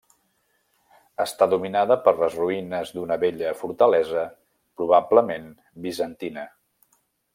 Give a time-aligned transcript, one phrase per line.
[1.25, 4.25] Està dominada per les ruïnes d'una vella fortalesa
[4.81, 5.47] probablement
[5.85, 6.47] bizantina.